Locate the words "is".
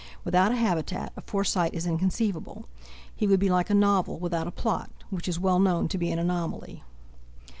1.75-1.85, 5.27-5.39